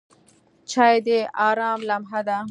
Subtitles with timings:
[0.71, 1.07] چای د
[1.49, 2.37] آرام لمحه ده.